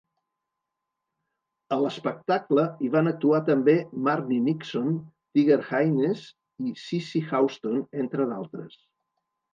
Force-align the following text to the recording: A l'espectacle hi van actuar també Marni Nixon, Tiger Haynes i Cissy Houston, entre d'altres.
A 1.75 1.77
l'espectacle 1.83 2.63
hi 2.85 2.89
van 2.95 3.11
actuar 3.11 3.41
també 3.51 3.75
Marni 4.07 4.39
Nixon, 4.47 4.89
Tiger 5.39 5.59
Haynes 5.67 6.25
i 6.71 6.75
Cissy 6.87 7.23
Houston, 7.35 7.81
entre 8.07 8.29
d'altres. 8.33 8.81